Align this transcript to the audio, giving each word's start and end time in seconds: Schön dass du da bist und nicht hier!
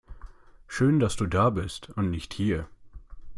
Schön 0.67 0.99
dass 0.99 1.15
du 1.15 1.27
da 1.27 1.51
bist 1.51 1.89
und 1.91 2.09
nicht 2.09 2.33
hier! 2.33 2.67